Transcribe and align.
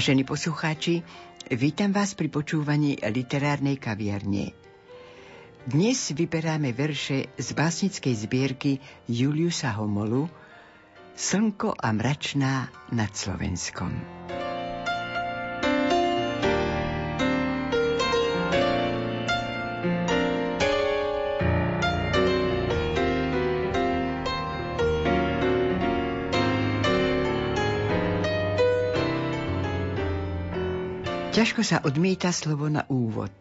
Vážení 0.00 0.24
poslucháči, 0.24 1.04
vítam 1.52 1.92
vás 1.92 2.16
pri 2.16 2.32
počúvaní 2.32 2.96
literárnej 3.04 3.76
kaviarne. 3.76 4.56
Dnes 5.68 6.16
vyberáme 6.16 6.72
verše 6.72 7.28
z 7.36 7.48
básnickej 7.52 8.14
zbierky 8.16 8.72
Juliusa 9.04 9.76
Homolu 9.76 10.24
Slnko 11.12 11.76
a 11.76 11.92
mračná 11.92 12.72
nad 12.96 13.12
Slovenskom. 13.12 13.92
Ťažko 31.40 31.64
sa 31.64 31.80
odmieta 31.88 32.36
slovo 32.36 32.68
na 32.68 32.84
úvod, 32.92 33.32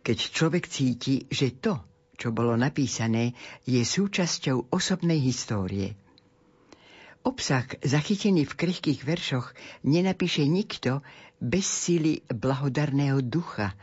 keď 0.00 0.32
človek 0.32 0.64
cíti, 0.64 1.28
že 1.28 1.52
to, 1.52 1.76
čo 2.16 2.32
bolo 2.32 2.56
napísané, 2.56 3.36
je 3.68 3.84
súčasťou 3.84 4.72
osobnej 4.72 5.20
histórie. 5.20 6.00
Obsah 7.20 7.68
zachytený 7.84 8.48
v 8.48 8.56
krehkých 8.56 9.04
veršoch 9.04 9.52
nenapíše 9.84 10.48
nikto 10.48 11.04
bez 11.36 11.68
síly 11.68 12.24
blahodarného 12.32 13.20
ducha, 13.20 13.76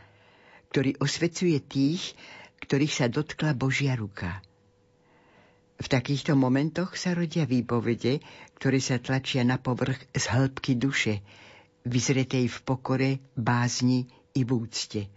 ktorý 0.74 0.98
osvecuje 0.98 1.62
tých, 1.62 2.18
ktorých 2.66 2.90
sa 2.90 3.06
dotkla 3.06 3.54
Božia 3.54 3.94
ruka. 3.94 4.42
V 5.78 5.86
takýchto 5.86 6.34
momentoch 6.34 6.98
sa 6.98 7.14
rodia 7.14 7.46
výpovede, 7.46 8.18
ktoré 8.58 8.82
sa 8.82 8.98
tlačia 8.98 9.46
na 9.46 9.62
povrch 9.62 10.10
z 10.10 10.26
hĺbky 10.26 10.74
duše, 10.74 11.22
vyzretej 11.88 12.46
v 12.46 12.58
pokore, 12.62 13.10
bázni 13.34 14.04
i 14.36 14.44
v 14.44 14.50
úcte. 14.52 15.08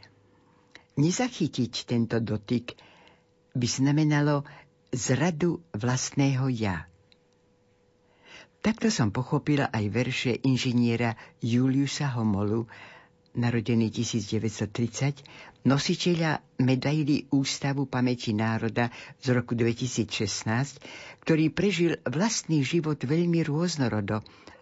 Nezachytiť 0.97 1.73
tento 1.86 2.17
dotyk 2.23 2.75
by 3.52 3.67
znamenalo 3.67 4.47
zradu 4.92 5.59
vlastného 5.75 6.47
ja. 6.52 6.88
Takto 8.61 8.94
som 8.94 9.09
pochopila 9.09 9.73
aj 9.73 9.86
verše 9.89 10.31
inžiniera 10.45 11.17
Juliusa 11.42 12.14
Homolu, 12.14 12.70
narodený 13.33 13.89
1930, 13.89 15.65
nositeľa 15.65 16.43
medaily 16.61 17.26
Ústavu 17.32 17.88
pamäti 17.88 18.36
národa 18.36 18.92
z 19.23 19.27
roku 19.33 19.58
2016, 19.58 20.45
ktorý 21.26 21.49
prežil 21.49 21.98
vlastný 22.05 22.61
život 22.61 22.99
veľmi 23.02 23.42
rôznorodo 23.42 24.21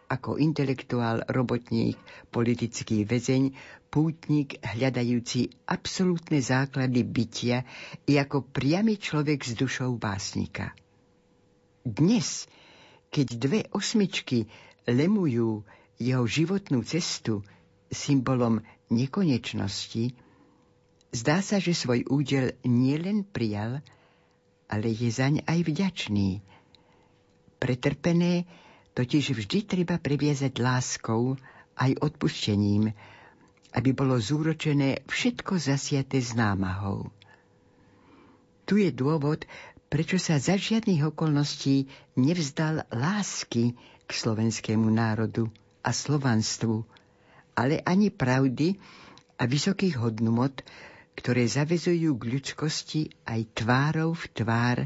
ako 0.09 0.41
intelektuál, 0.41 1.21
robotník, 1.29 1.95
politický 2.33 3.05
väzeň, 3.05 3.53
pútnik 3.93 4.57
hľadajúci 4.61 5.53
absolútne 5.69 6.41
základy 6.41 7.05
bytia 7.05 7.61
i 8.09 8.17
ako 8.17 8.49
priamy 8.49 8.97
človek 8.97 9.45
s 9.45 9.53
dušou 9.53 10.01
básnika. 10.01 10.73
Dnes, 11.85 12.49
keď 13.13 13.27
dve 13.37 13.59
osmičky 13.69 14.49
lemujú 14.89 15.61
jeho 16.01 16.25
životnú 16.25 16.81
cestu 16.81 17.45
symbolom 17.89 18.61
nekonečnosti, 18.89 20.13
zdá 21.13 21.41
sa, 21.41 21.57
že 21.61 21.77
svoj 21.77 22.05
údel 22.09 22.57
nielen 22.65 23.25
prijal, 23.25 23.81
ale 24.69 24.87
je 24.93 25.09
zaň 25.09 25.41
aj 25.49 25.59
vďačný. 25.65 26.29
Pretrpené 27.57 28.45
totiž 28.99 29.31
vždy 29.31 29.59
treba 29.63 29.95
previazať 29.95 30.59
láskou 30.59 31.39
aj 31.79 31.95
odpuštením, 32.03 32.91
aby 33.71 33.89
bolo 33.95 34.19
zúročené 34.19 35.07
všetko 35.07 35.55
zasiate 35.55 36.19
s 36.19 36.35
námahou. 36.35 37.07
Tu 38.67 38.83
je 38.83 38.91
dôvod, 38.91 39.47
prečo 39.87 40.19
sa 40.19 40.35
za 40.35 40.59
žiadnych 40.59 41.15
okolností 41.15 41.87
nevzdal 42.19 42.83
lásky 42.91 43.79
k 44.03 44.09
slovenskému 44.11 44.91
národu 44.91 45.47
a 45.79 45.95
slovanstvu, 45.95 46.83
ale 47.55 47.79
ani 47.87 48.11
pravdy 48.11 48.75
a 49.39 49.47
vysokých 49.47 49.95
hodnot, 49.95 50.59
ktoré 51.15 51.47
zavezujú 51.47 52.19
k 52.19 52.23
ľudskosti 52.35 53.01
aj 53.23 53.63
tvárov 53.63 54.11
v 54.11 54.25
tvár 54.35 54.77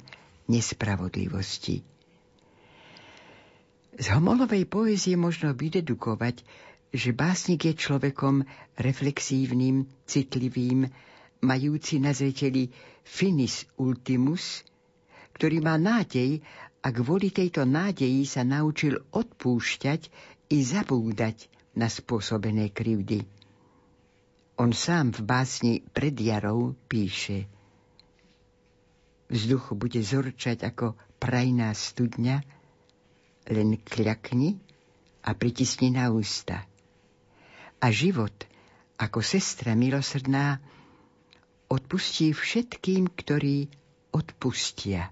nespravodlivosti. 0.46 1.81
Z 3.93 4.05
homolovej 4.09 4.65
poézie 4.65 5.13
možno 5.13 5.53
vydedukovať, 5.53 6.41
že 6.93 7.13
básnik 7.13 7.69
je 7.69 7.73
človekom 7.77 8.45
reflexívnym, 8.77 9.85
citlivým, 10.09 10.89
majúci 11.41 12.01
na 12.01 12.13
zreteli 12.13 12.73
finis 13.05 13.69
ultimus, 13.77 14.65
ktorý 15.37 15.61
má 15.61 15.77
nádej 15.77 16.41
a 16.81 16.87
kvôli 16.89 17.29
tejto 17.29 17.65
nádeji 17.65 18.25
sa 18.25 18.41
naučil 18.41 19.01
odpúšťať 19.13 20.09
i 20.53 20.57
zabúdať 20.61 21.49
na 21.77 21.89
spôsobené 21.89 22.69
krivdy. 22.69 23.25
On 24.61 24.69
sám 24.69 25.13
v 25.17 25.21
básni 25.25 25.73
pred 25.81 26.13
jarou 26.13 26.77
píše 26.85 27.49
Vzduch 29.33 29.73
bude 29.73 29.97
zorčať 29.97 30.61
ako 30.61 30.93
prajná 31.17 31.73
studňa, 31.73 32.45
len 33.49 33.79
kľakni 33.81 34.59
a 35.23 35.31
pritisni 35.35 35.91
na 35.91 36.11
ústa. 36.11 36.63
A 37.83 37.87
život, 37.91 38.33
ako 38.99 39.19
sestra 39.19 39.75
milosrdná, 39.75 40.59
odpustí 41.67 42.31
všetkým, 42.31 43.11
ktorí 43.11 43.67
odpustia. 44.13 45.11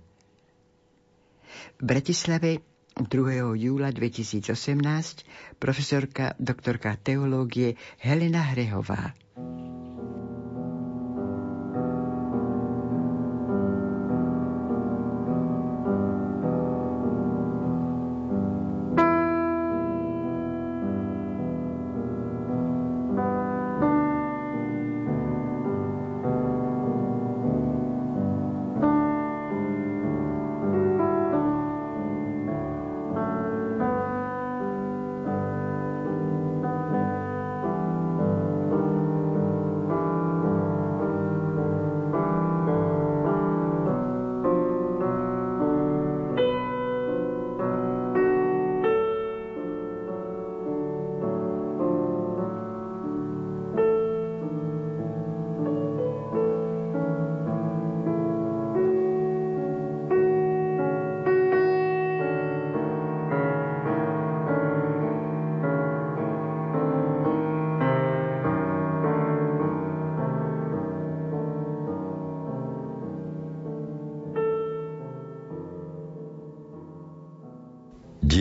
V 1.79 1.83
Bratislave 1.83 2.63
2. 2.95 3.07
júla 3.57 3.89
2018 3.91 4.45
profesorka 5.57 6.35
doktorka 6.37 6.95
teológie 6.99 7.75
Helena 7.97 8.51
Hrehová. 8.51 9.15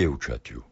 Dievčaťu 0.00 0.64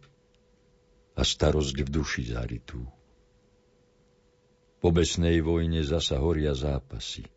a 1.13 1.21
starosť 1.21 1.85
v 1.85 1.89
duši 2.01 2.33
zaritú. 2.33 2.96
Po 4.87 4.95
besnej 4.95 5.43
vojne 5.43 5.83
zasa 5.83 6.15
horia 6.15 6.55
zápasy. 6.55 7.27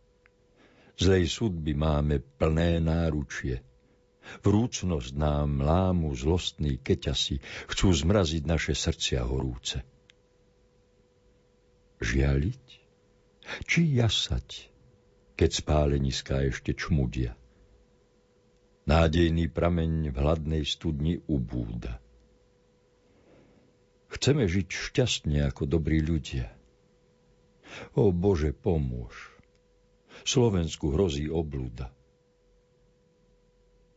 Zlej 0.95 1.27
sudby 1.27 1.75
máme 1.75 2.23
plné 2.39 2.79
náručie– 2.79 3.59
Vrúcnosť 4.47 5.19
nám 5.19 5.59
lámu 5.59 6.15
zlostný 6.15 6.79
keťasi, 6.79 7.43
chcú 7.67 7.91
zmraziť 7.91 8.47
naše 8.47 8.79
srdcia 8.79 9.27
horúce. 9.27 9.83
Žialiť? 11.99 12.65
Či 13.67 13.81
jasať, 13.99 14.71
keď 15.35 15.51
spáleniská 15.51 16.47
ešte 16.47 16.79
čmudia? 16.79 17.35
Nádejný 18.87 19.51
prameň 19.51 20.15
v 20.15 20.17
hladnej 20.23 20.63
studni 20.63 21.19
ubúda. 21.27 21.99
Chceme 24.15 24.47
žiť 24.47 24.69
šťastne 24.71 25.51
ako 25.51 25.67
dobrí 25.67 25.99
ľudia. 26.07 26.60
O 27.95 28.11
Bože, 28.11 28.53
pomôž. 28.55 29.35
Slovensku 30.23 30.93
hrozí 30.93 31.31
oblúda. 31.33 31.95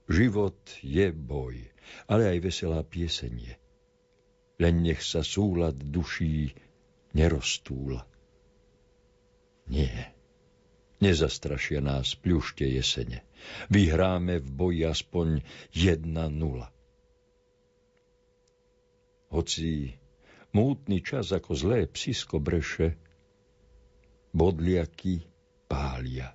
Život 0.08 0.60
je 0.84 1.12
boj, 1.16 1.64
ale 2.12 2.28
aj 2.36 2.38
veselá 2.44 2.84
piesenie. 2.84 3.56
Len 4.60 4.84
nech 4.84 5.02
sa 5.02 5.24
súlad 5.24 5.76
duší 5.80 6.54
neroztúla. 7.16 8.06
Nie, 9.68 10.12
nezastrašia 11.00 11.80
nás 11.80 12.20
pľušte 12.20 12.68
jesene. 12.68 13.24
Vyhráme 13.72 14.40
v 14.40 14.50
boji 14.52 14.82
aspoň 14.88 15.28
jedna 15.72 16.28
nula. 16.28 16.72
Hoci 19.34 19.98
mútny 20.54 21.02
čas 21.02 21.34
ako 21.34 21.58
zlé 21.58 21.90
psisko 21.90 22.38
breše, 22.38 22.96
bodliaky 24.34 25.24
pália, 25.70 26.34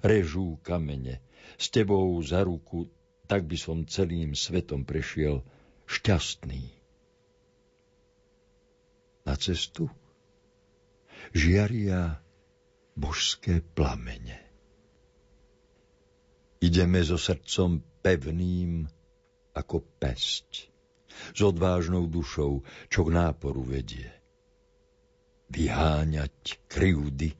režú 0.00 0.56
kamene, 0.62 1.20
s 1.58 1.68
tebou 1.68 2.16
za 2.22 2.46
ruku 2.46 2.88
tak 3.32 3.48
by 3.48 3.56
som 3.56 3.88
celým 3.88 4.36
svetom 4.36 4.84
prešiel 4.84 5.40
šťastný. 5.88 6.68
Na 9.24 9.40
cestu 9.40 9.88
žiaria 11.32 12.20
božské 12.92 13.64
plamene. 13.64 14.36
Ideme 16.60 17.00
so 17.00 17.16
srdcom 17.16 17.80
pevným 18.04 18.84
ako 19.56 19.80
pesť, 19.96 20.68
s 21.32 21.40
odvážnou 21.40 22.12
dušou, 22.12 22.60
čo 22.92 23.00
k 23.08 23.10
náporu 23.16 23.64
vedie. 23.64 24.12
Vyháňať 25.52 26.58
kryúdy, 26.66 27.36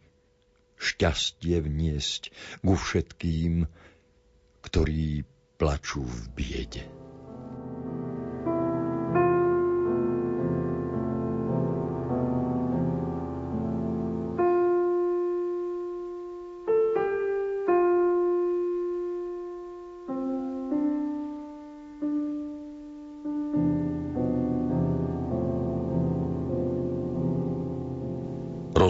šťastie 0.77 1.65
vniesť 1.65 2.29
ku 2.61 2.77
všetkým, 2.77 3.65
ktorí 4.61 5.25
plačú 5.57 6.05
v 6.05 6.21
biede. 6.37 7.02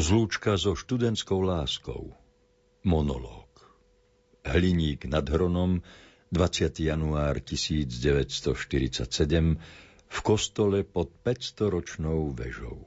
Rozlúčka 0.02 0.58
so 0.58 0.74
študentskou 0.74 1.46
láskou. 1.46 2.10
Monológ. 2.82 3.46
Hliník 4.42 5.06
nad 5.06 5.22
Hronom 5.22 5.78
20. 6.34 6.74
január 6.74 7.38
1947 7.38 9.06
v 10.10 10.18
kostole 10.26 10.82
pod 10.82 11.06
500-ročnou 11.22 12.34
vežou. 12.34 12.82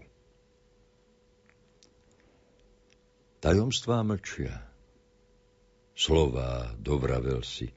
Tajomstvá 3.40 4.04
mlčia. 4.04 4.68
Slová 5.96 6.76
dovravel 6.76 7.48
si. 7.48 7.72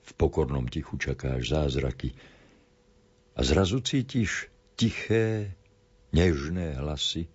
V 0.00 0.10
pokornom 0.16 0.64
tichu 0.64 0.96
čakáš 0.96 1.52
zázraky. 1.52 2.16
A 3.36 3.44
zrazu 3.44 3.84
cítiš 3.84 4.48
tiché, 4.80 5.52
nežné 6.08 6.80
hlasy, 6.80 7.28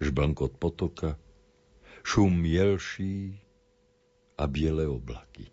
žblnkot 0.00 0.56
potoka, 0.60 1.16
šum 2.04 2.44
jelší 2.44 3.40
a 4.38 4.44
biele 4.46 4.86
oblaky. 4.86 5.48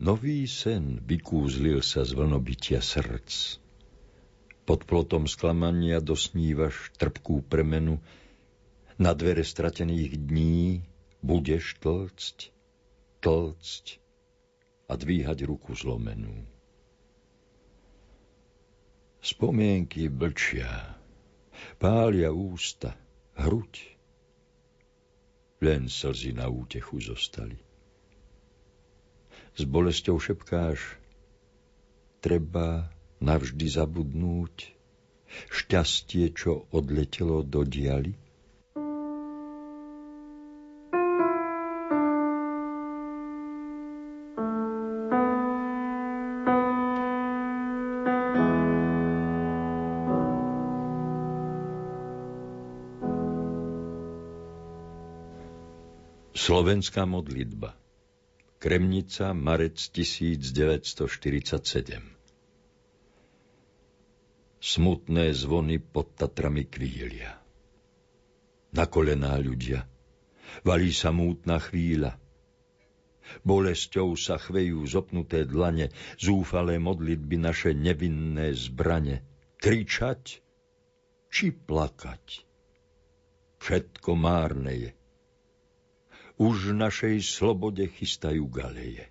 Nový 0.00 0.44
sen 0.50 1.00
vykúzlil 1.00 1.80
sa 1.80 2.02
z 2.02 2.12
vlnobytia 2.18 2.82
srdc. 2.82 3.62
Pod 4.64 4.88
plotom 4.88 5.28
sklamania 5.28 6.00
dosnívaš 6.00 6.92
trpkú 6.98 7.44
premenu, 7.44 8.00
na 8.94 9.10
dvere 9.10 9.42
stratených 9.42 10.18
dní 10.18 10.86
budeš 11.18 11.78
tlcť, 11.82 12.36
tlcť 13.20 13.84
a 14.86 14.92
dvíhať 14.94 15.38
ruku 15.48 15.74
zlomenú. 15.74 16.46
Spomienky 19.24 20.12
blčia, 20.12 21.00
pália 21.80 22.28
ústa, 22.28 22.92
hruď. 23.38 23.94
Len 25.64 25.88
slzy 25.88 26.36
na 26.36 26.50
útechu 26.50 27.00
zostali 27.00 27.56
s 29.54 29.62
bolesťou 29.62 30.18
šepkáš, 30.18 30.98
treba 32.18 32.90
navždy 33.22 33.66
zabudnúť 33.70 34.74
šťastie, 35.54 36.34
čo 36.34 36.66
odletelo 36.74 37.46
do 37.46 37.62
dialy? 37.62 38.18
Slovenská 56.44 57.08
modlitba 57.08 57.72
Kremnica, 58.60 59.32
marec 59.32 59.80
1947 59.80 61.40
Smutné 64.60 65.32
zvony 65.32 65.80
pod 65.80 66.12
Tatrami 66.12 66.68
kvília. 66.68 67.40
Na 68.76 68.84
kolená 68.84 69.40
ľudia. 69.40 69.88
Valí 70.68 70.92
sa 70.92 71.16
mútna 71.16 71.56
chvíľa. 71.64 72.20
Bolesťou 73.40 74.12
sa 74.12 74.36
chvejú 74.36 74.84
zopnuté 74.84 75.48
dlane, 75.48 75.96
zúfalé 76.20 76.76
modlitby 76.76 77.40
naše 77.40 77.72
nevinné 77.72 78.52
zbrane. 78.52 79.24
Kričať 79.56 80.44
či 81.32 81.56
plakať? 81.56 82.44
Všetko 83.64 84.12
márne 84.12 84.74
je 84.76 84.92
už 86.38 86.74
našej 86.74 87.22
slobode 87.22 87.86
chystajú 87.86 88.50
galeje. 88.50 89.06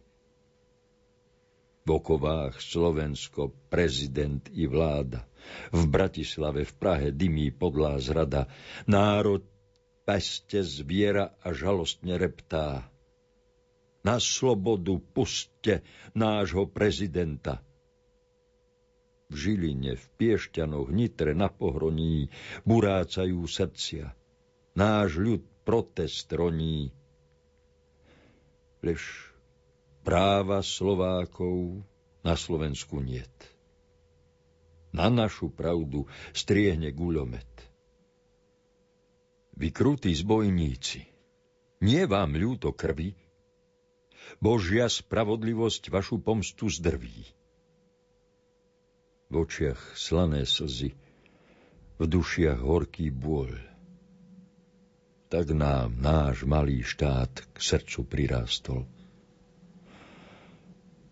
V 1.83 1.99
okovách 1.99 2.63
Slovensko, 2.63 3.51
prezident 3.67 4.47
i 4.55 4.67
vláda. 4.67 5.27
V 5.75 5.83
Bratislave, 5.83 6.63
v 6.63 6.73
Prahe 6.79 7.11
dymí 7.11 7.51
podlá 7.51 7.99
zrada. 7.99 8.47
Národ 8.87 9.43
peste 10.07 10.63
zviera 10.63 11.35
a 11.43 11.51
žalostne 11.51 12.15
reptá. 12.15 12.87
Na 14.03 14.19
slobodu 14.19 14.95
puste 15.11 15.83
nášho 16.15 16.67
prezidenta. 16.71 17.63
V 19.27 19.35
Žiline, 19.35 19.99
v 19.99 20.05
Piešťanoch, 20.19 20.91
Nitre, 20.91 21.35
na 21.35 21.51
Pohroní 21.51 22.31
burácajú 22.63 23.43
srdcia. 23.43 24.11
Náš 24.75 25.19
ľud 25.19 25.43
protest 25.63 26.31
roní 26.31 26.91
lež 28.83 29.01
práva 30.03 30.59
Slovákov 30.59 31.81
na 32.21 32.35
Slovensku 32.35 32.99
niet. 32.99 33.31
Na 34.93 35.09
našu 35.09 35.49
pravdu 35.49 36.05
striehne 36.35 36.93
guľomet. 36.93 37.49
Vy 39.57 39.73
krutí 39.73 40.13
zbojníci, 40.13 41.01
nie 41.81 42.03
vám 42.05 42.37
ľúto 42.37 42.75
krvi, 42.75 43.17
Božia 44.39 44.87
spravodlivosť 44.87 45.89
vašu 45.89 46.21
pomstu 46.21 46.69
zdrví. 46.69 47.27
V 49.29 49.33
očiach 49.33 49.97
slané 49.97 50.45
slzy, 50.45 50.93
v 51.97 52.03
dušiach 52.05 52.61
horký 52.61 53.09
bôľ. 53.09 53.72
Tak 55.33 55.49
nám 55.49 55.97
náš 55.97 56.45
malý 56.45 56.85
štát 56.85 57.33
k 57.33 57.57
srdcu 57.57 58.05
prirástol. 58.05 58.85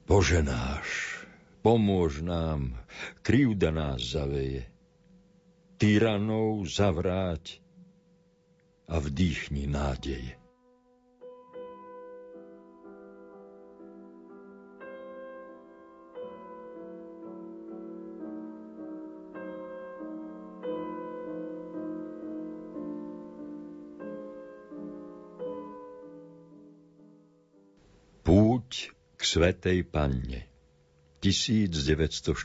Bože 0.05 0.45
náš, 0.45 1.17
pomôž 1.65 2.21
nám, 2.21 2.77
krivda 3.25 3.73
nás 3.73 4.13
zaveje. 4.13 4.69
Tyranov 5.81 6.69
zavráť 6.69 7.65
a 8.85 9.01
vdýchni 9.01 9.65
nádeje. 9.65 10.40
Svetej 29.31 29.87
Panne 29.87 30.43
1947 31.23 32.43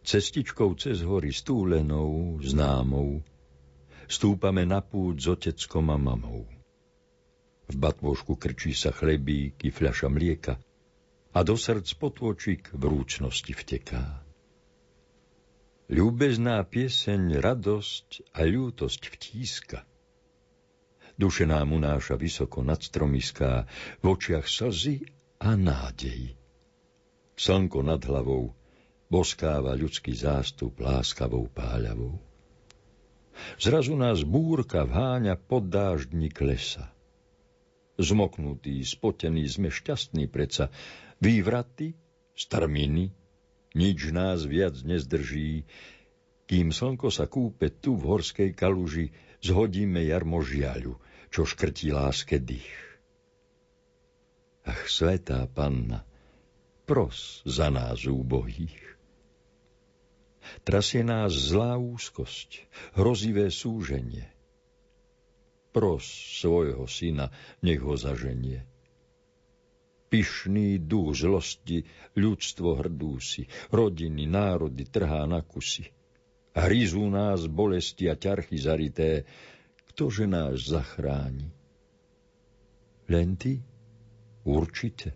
Cestičkou 0.00 0.72
cez 0.80 1.04
hory 1.04 1.36
stúlenou, 1.36 2.40
známou, 2.40 3.20
stúpame 4.08 4.64
na 4.64 4.80
púť 4.80 5.16
s 5.20 5.26
oteckom 5.28 5.92
a 5.92 6.00
mamou. 6.00 6.48
V 7.68 7.74
batvošku 7.76 8.40
krčí 8.40 8.72
sa 8.72 8.96
chlebík 8.96 9.60
i 9.60 9.68
fľaša 9.76 10.08
mlieka 10.08 10.56
a 11.36 11.38
do 11.44 11.52
srdc 11.52 12.00
potôčik 12.00 12.72
vrúcnosti 12.72 13.52
vteká. 13.52 14.24
Ľúbezná 15.92 16.64
pieseň 16.64 17.44
radosť 17.44 18.32
a 18.32 18.48
ľútosť 18.48 19.02
vtíska– 19.12 19.84
Duše 21.18 21.50
nám 21.50 21.74
unáša 21.74 22.14
vysoko 22.14 22.62
nad 22.62 22.78
stromiská, 22.78 23.66
v 23.98 24.04
očiach 24.06 24.46
slzy 24.46 25.02
a 25.42 25.58
nádej. 25.58 26.38
Slnko 27.34 27.82
nad 27.82 27.98
hlavou 28.06 28.54
boskáva 29.10 29.74
ľudský 29.74 30.14
zástup 30.14 30.78
láskavou 30.78 31.50
páľavou. 31.50 32.22
Zrazu 33.58 33.98
nás 33.98 34.22
búrka 34.22 34.86
vháňa 34.86 35.34
pod 35.34 35.66
dáždnik 35.66 36.38
lesa. 36.38 36.90
Zmoknutý, 37.98 38.78
spotený, 38.86 39.42
sme 39.50 39.74
šťastní 39.74 40.30
preca. 40.30 40.70
Vývraty, 41.18 41.98
starminy, 42.38 43.10
nič 43.74 44.14
nás 44.14 44.46
viac 44.46 44.78
nezdrží, 44.86 45.66
kým 46.46 46.70
slnko 46.70 47.10
sa 47.10 47.26
kúpe 47.26 47.74
tu 47.74 47.98
v 47.98 48.06
horskej 48.06 48.54
kaluži, 48.54 49.10
zhodíme 49.42 50.00
jarmo 50.06 50.40
žiaľu, 50.42 50.96
čo 51.28 51.44
škrtí 51.44 51.92
láske 51.92 52.40
dých. 52.40 52.74
Ach, 54.68 54.84
svetá 54.84 55.48
panna, 55.48 56.04
pros 56.84 57.40
za 57.48 57.72
nás 57.72 58.04
úbohých. 58.04 58.88
Trasie 60.64 61.04
nás 61.04 61.32
zlá 61.32 61.76
úzkosť, 61.76 62.64
hrozivé 62.96 63.52
súženie. 63.52 64.28
Pros 65.72 66.04
svojho 66.40 66.88
syna, 66.88 67.28
nech 67.60 67.80
ho 67.84 67.96
zaženie. 67.96 68.64
Pyšný 70.08 70.80
duch 70.80 71.20
zlosti, 71.20 71.84
ľudstvo 72.16 72.80
hrdúsi, 72.80 73.44
rodiny, 73.68 74.24
národy 74.24 74.88
trhá 74.88 75.28
na 75.28 75.44
kusy. 75.44 75.92
Hryzú 76.56 77.12
nás 77.12 77.44
bolesti 77.44 78.08
a 78.08 78.16
ťarchy 78.16 78.56
zarité, 78.56 79.28
ktože 79.98 80.30
nás 80.30 80.62
zachráni? 80.70 81.50
Len 83.10 83.34
ty? 83.34 83.58
Určite. 84.46 85.10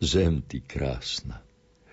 zem 0.00 0.40
ty 0.44 0.60
krásna, 0.60 1.42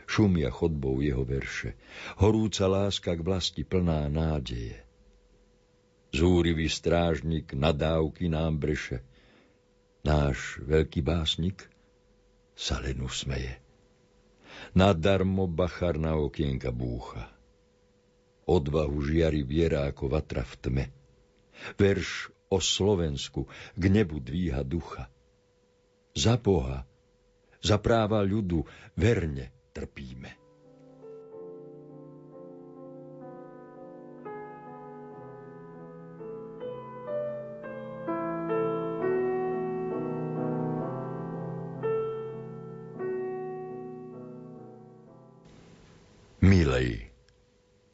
šumia 0.07 0.51
chodbou 0.53 1.03
jeho 1.03 1.25
verše, 1.27 1.75
horúca 2.19 2.67
láska 2.67 3.15
k 3.15 3.21
vlasti 3.23 3.63
plná 3.67 4.07
nádeje. 4.07 4.79
Zúrivý 6.15 6.71
strážnik 6.71 7.51
nadávky 7.51 8.31
nám 8.31 8.59
breše, 8.59 9.03
náš 10.07 10.63
veľký 10.63 11.03
básnik 11.03 11.67
sa 12.55 12.79
len 12.79 13.03
usmeje. 13.03 13.59
Nadarmo 14.73 15.45
bachar 15.45 15.99
na 15.99 16.15
okienka 16.17 16.71
búcha. 16.73 17.27
Odvahu 18.47 19.03
žiari 19.03 19.43
viera 19.43 19.85
ako 19.85 20.07
vatra 20.07 20.41
v 20.41 20.53
tme. 20.63 20.85
Verš 21.75 22.31
o 22.47 22.57
Slovensku 22.63 23.45
k 23.75 23.83
nebu 23.91 24.23
dvíha 24.23 24.63
ducha. 24.63 25.11
Za 26.17 26.39
Boha, 26.39 26.87
za 27.61 27.77
práva 27.77 28.23
ľudu 28.23 28.63
verne 28.95 29.51
trpíme. 29.75 30.46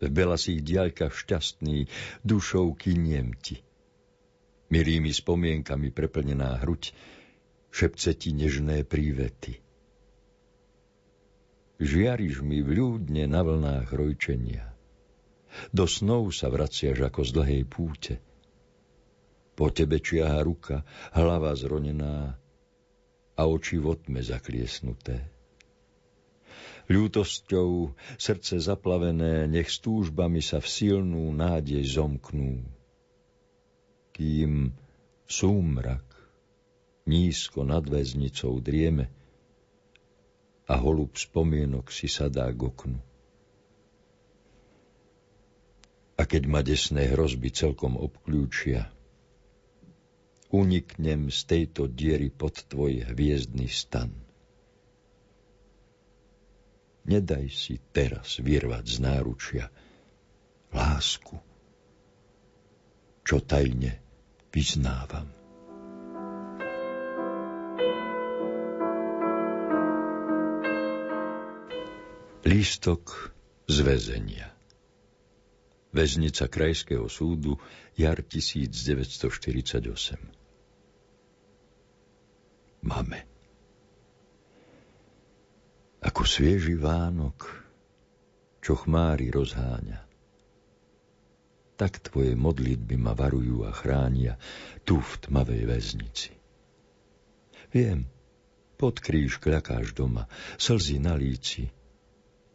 v 0.00 0.08
belasých 0.08 0.64
diaľkach 0.64 1.12
šťastný, 1.12 1.84
dušou 2.24 2.72
kyniem 2.80 3.36
ti. 3.36 3.60
Milými 4.72 5.12
spomienkami 5.12 5.92
preplnená 5.92 6.56
hruď, 6.64 6.96
šepce 7.68 8.16
ti 8.16 8.32
nežné 8.32 8.80
prívety– 8.88 9.60
Žiariš 11.80 12.44
mi 12.44 12.60
vľúdne 12.60 13.24
na 13.24 13.40
vlnách 13.40 13.88
rojčenia. 13.88 14.68
Do 15.72 15.88
snov 15.88 16.30
sa 16.36 16.52
vraciaš 16.52 17.00
ako 17.00 17.20
z 17.24 17.30
dlhej 17.32 17.62
púte. 17.64 18.14
Po 19.56 19.72
tebe 19.72 19.96
čiaha 19.98 20.44
ruka, 20.44 20.84
hlava 21.16 21.56
zronená 21.56 22.36
a 23.34 23.42
oči 23.48 23.80
v 23.80 23.96
otme 23.96 24.20
zakliesnuté. 24.20 25.24
Ľútosťou 26.92 27.96
srdce 28.20 28.60
zaplavené, 28.60 29.48
nech 29.48 29.72
s 29.72 29.80
túžbami 29.80 30.44
sa 30.44 30.60
v 30.60 30.68
silnú 30.68 31.32
nádej 31.32 31.80
zomknú. 31.96 32.60
Kým 34.12 34.76
súmrak 35.24 36.04
nízko 37.08 37.64
nad 37.64 37.86
väznicou 37.86 38.58
drieme, 38.60 39.08
a 40.70 40.78
holub 40.78 41.18
spomienok 41.18 41.90
si 41.90 42.06
sadá 42.06 42.46
k 42.54 42.62
oknu. 42.62 43.00
A 46.14 46.22
keď 46.22 46.42
ma 46.46 46.62
desné 46.62 47.10
hrozby 47.10 47.50
celkom 47.50 47.98
obklúčia, 47.98 48.86
uniknem 50.54 51.26
z 51.26 51.38
tejto 51.48 51.90
diery 51.90 52.30
pod 52.30 52.62
tvoj 52.70 53.02
hviezdny 53.10 53.66
stan. 53.66 54.14
Nedaj 57.08 57.50
si 57.50 57.80
teraz 57.90 58.38
vyrvať 58.38 58.84
z 58.86 58.96
náručia 59.02 59.66
lásku, 60.70 61.34
čo 63.26 63.42
tajne 63.42 63.98
vyznávam. 64.54 65.39
Lístok 72.40 73.36
z 73.68 73.84
väzenia. 73.84 74.48
Väznica 75.92 76.48
Krajského 76.48 77.04
súdu, 77.04 77.60
jar 77.92 78.16
1948 78.24 79.60
Mame 82.80 83.20
Ako 86.00 86.24
svieži 86.24 86.80
Vánok, 86.80 87.44
čo 88.64 88.72
chmári 88.72 89.28
rozháňa, 89.28 90.00
tak 91.76 92.00
tvoje 92.00 92.32
modlitby 92.40 92.96
ma 92.96 93.12
varujú 93.12 93.68
a 93.68 93.72
chránia 93.76 94.40
tu 94.88 94.96
v 94.96 95.12
tmavej 95.28 95.68
väznici. 95.68 96.32
Viem, 97.68 98.08
pod 98.80 98.96
kríž 98.96 99.36
kľakáš 99.44 99.92
doma, 99.92 100.24
slzy 100.56 101.04
na 101.04 101.12
líci, 101.20 101.68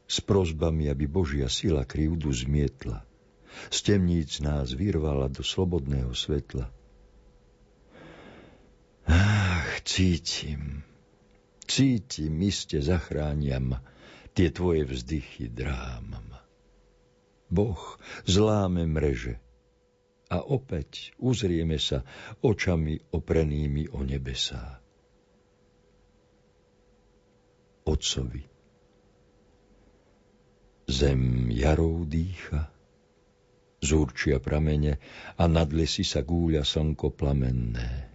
s 0.06 0.22
prozbami, 0.22 0.90
aby 0.90 1.10
Božia 1.10 1.50
sila 1.50 1.82
krivdu 1.86 2.30
zmietla. 2.30 3.02
Z 3.72 3.78
temníc 3.82 4.44
nás 4.44 4.76
vyrvala 4.76 5.32
do 5.32 5.42
slobodného 5.42 6.14
svetla. 6.14 6.70
Ach, 9.06 9.70
cítim, 9.86 10.82
cítim, 11.66 12.34
iste 12.42 12.82
zachránia 12.82 13.62
ma 13.62 13.80
tie 14.34 14.50
tvoje 14.50 14.84
vzdychy, 14.86 15.50
dráma 15.50 16.20
ma. 16.26 16.42
Boh 17.48 18.02
zláme 18.26 18.90
mreže 18.90 19.38
a 20.34 20.42
opäť 20.42 21.14
uzrieme 21.22 21.78
sa 21.78 22.02
očami 22.42 22.98
oprenými 23.14 23.94
o 23.94 24.02
nebesá. 24.02 24.82
Otcovi 27.86 28.55
Zem 30.86 31.50
jarou 31.50 32.06
dýcha, 32.06 32.70
zúrčia 33.82 34.38
pramene 34.38 35.02
a 35.38 35.50
nad 35.50 35.74
lesy 35.74 36.06
sa 36.06 36.22
gúľa 36.22 36.62
slnko 36.62 37.14
plamenné. 37.14 38.10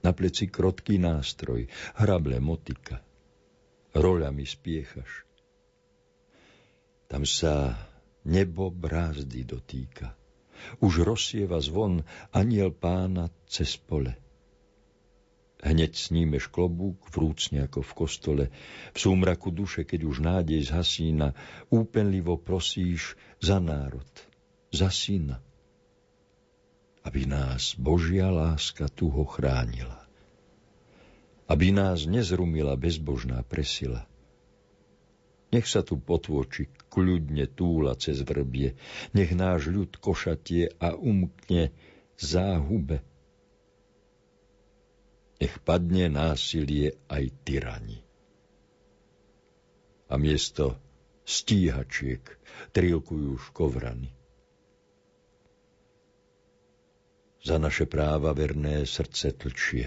Na 0.00 0.10
pleci 0.16 0.48
krotký 0.48 0.96
nástroj, 0.96 1.68
hrable 2.00 2.40
motika, 2.40 3.02
roľami 3.92 4.44
spiechaš. 4.48 5.26
Tam 7.06 7.22
sa 7.22 7.74
nebo 8.26 8.70
brázdy 8.70 9.46
dotýka. 9.46 10.14
Už 10.82 11.04
rozsieva 11.04 11.60
zvon 11.62 12.02
aniel 12.34 12.74
pána 12.74 13.30
cez 13.46 13.78
pole. 13.78 14.25
Hneď 15.56 15.96
snímeš 15.96 16.52
klobúk, 16.52 17.08
vrúcne 17.08 17.64
ako 17.64 17.80
v 17.80 17.92
kostole. 17.96 18.44
V 18.92 18.98
súmraku 19.00 19.48
duše, 19.48 19.88
keď 19.88 20.00
už 20.04 20.16
nádej 20.20 20.68
zhasína, 20.68 21.32
úpenlivo 21.72 22.36
prosíš 22.36 23.16
za 23.40 23.56
národ, 23.56 24.04
za 24.68 24.92
syna. 24.92 25.40
Aby 27.00 27.24
nás 27.24 27.72
Božia 27.78 28.28
láska 28.28 28.92
tu 28.92 29.08
ho 29.08 29.24
chránila. 29.24 30.04
Aby 31.48 31.72
nás 31.72 32.04
nezrumila 32.04 32.76
bezbožná 32.76 33.40
presila. 33.46 34.04
Nech 35.54 35.70
sa 35.70 35.80
tu 35.80 35.96
potvoči 35.96 36.68
kľudne 36.90 37.46
túla 37.48 37.96
cez 37.96 38.20
vrbie, 38.20 38.76
nech 39.14 39.32
náš 39.32 39.70
ľud 39.72 39.94
košatie 40.02 40.74
a 40.82 40.92
umkne 40.92 41.70
záhube 42.18 43.00
nech 45.40 45.54
padne 45.60 46.08
násilie 46.08 46.96
aj 47.12 47.24
tyrani. 47.44 48.00
A 50.06 50.14
miesto 50.16 50.78
stíhačiek 51.26 52.22
trilkujú 52.70 53.36
škovrany. 53.50 54.14
Za 57.46 57.58
naše 57.62 57.86
práva 57.86 58.34
verné 58.34 58.86
srdce 58.86 59.34
tlčie. 59.34 59.86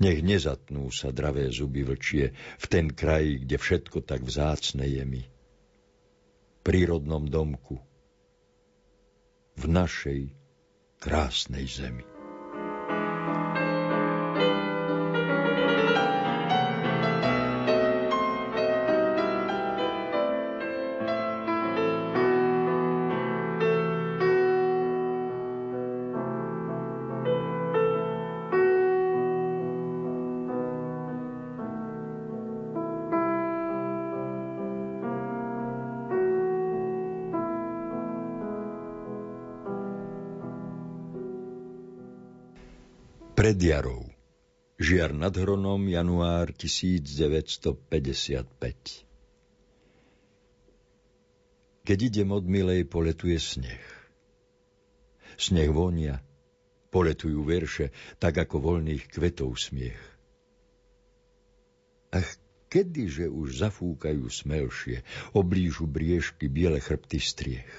Nech 0.00 0.24
nezatnú 0.24 0.88
sa 0.88 1.12
dravé 1.12 1.52
zuby 1.52 1.84
vlčie 1.84 2.32
v 2.34 2.64
ten 2.70 2.90
kraj, 2.90 3.44
kde 3.44 3.56
všetko 3.60 3.98
tak 4.02 4.24
vzácne 4.24 4.86
je 4.88 5.04
mi. 5.04 5.22
Prírodnom 6.64 7.28
domku, 7.28 7.78
v 9.56 9.64
našej 9.68 10.20
krásnej 10.98 11.66
zemi. 11.70 12.15
Pred 43.56 43.72
jarou. 43.72 44.04
Žiar 44.76 45.16
nad 45.16 45.32
Hronom, 45.32 45.88
január 45.88 46.52
1955. 46.52 47.88
Keď 51.88 51.98
idem 52.04 52.36
od 52.36 52.44
milej, 52.44 52.84
poletuje 52.84 53.40
sneh. 53.40 53.80
Sneh 55.40 55.72
vonia, 55.72 56.20
poletujú 56.92 57.48
verše, 57.48 57.96
tak 58.20 58.36
ako 58.44 58.60
voľných 58.60 59.08
kvetov 59.08 59.56
smiech. 59.56 60.04
Ach, 62.12 62.28
kedyže 62.68 63.32
už 63.32 63.56
zafúkajú 63.56 64.28
smelšie, 64.28 65.00
oblížu 65.32 65.88
briežky 65.88 66.52
biele 66.52 66.76
chrbty 66.76 67.24
striech. 67.24 67.72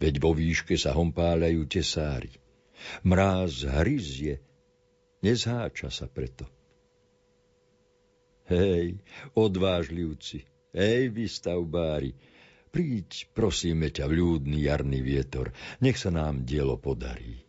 Veď 0.00 0.24
vo 0.24 0.32
výške 0.32 0.72
sa 0.80 0.96
hompáľajú 0.96 1.68
tesári. 1.68 2.45
Mráz 3.02 3.66
hryzie, 3.66 4.40
nezháča 5.22 5.88
sa 5.88 6.06
preto. 6.06 6.46
Hej, 8.46 9.02
odvážlivci, 9.34 10.46
hej, 10.70 11.10
vy 11.10 11.26
stavbári, 11.26 12.14
príď, 12.70 13.26
prosíme 13.34 13.90
ťa, 13.90 14.06
vľúdny 14.06 14.70
jarný 14.70 15.02
vietor, 15.02 15.50
nech 15.82 15.98
sa 15.98 16.14
nám 16.14 16.46
dielo 16.46 16.78
podarí. 16.78 17.42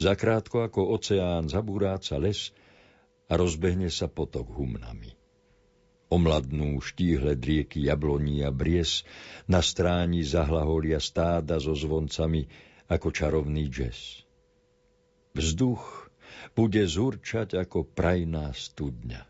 Zakrátko 0.00 0.64
ako 0.64 0.96
oceán 0.96 1.52
zabúráca 1.52 2.16
les 2.16 2.56
a 3.28 3.36
rozbehne 3.36 3.88
sa 3.92 4.08
potok 4.08 4.48
humnami. 4.52 5.12
Omladnú 6.12 6.78
štíhle 6.78 7.34
drieky 7.34 7.88
jabloní 7.88 8.44
a 8.44 8.52
bries, 8.52 9.02
na 9.48 9.64
stráni 9.64 10.20
zahlaholia 10.22 11.00
stáda 11.00 11.56
so 11.58 11.72
zvoncami 11.72 12.46
ako 12.90 13.08
čarovný 13.10 13.70
jazz. 13.72 14.24
Vzduch 15.34 16.08
bude 16.54 16.84
zurčať 16.84 17.58
ako 17.58 17.84
prajná 17.88 18.54
studňa. 18.54 19.22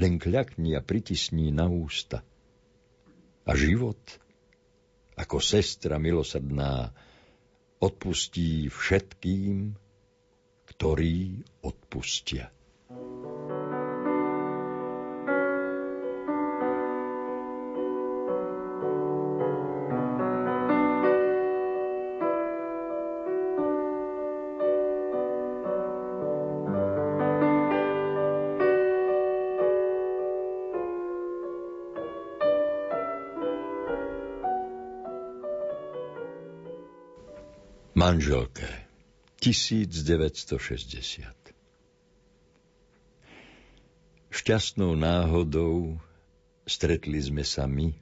Len 0.00 0.18
kľakni 0.18 0.74
a 0.74 0.82
pritisní 0.82 1.54
na 1.54 1.70
ústa– 1.70 2.24
a 3.44 3.52
život, 3.52 4.00
ako 5.14 5.36
sestra 5.38 6.00
milosrdná, 6.00 6.90
odpustí 7.78 8.72
všetkým, 8.72 9.76
ktorí 10.74 11.44
odpustia. 11.60 12.48
Manželke 38.04 38.68
1960 39.40 40.44
Šťastnou 44.28 44.92
náhodou 44.92 45.96
stretli 46.68 47.16
sme 47.16 47.48
sa 47.48 47.64
my 47.64 47.96